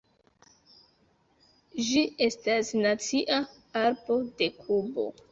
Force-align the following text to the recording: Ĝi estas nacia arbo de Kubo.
Ĝi 1.89 2.01
estas 2.27 2.71
nacia 2.85 3.37
arbo 3.83 4.17
de 4.41 4.49
Kubo. 4.63 5.05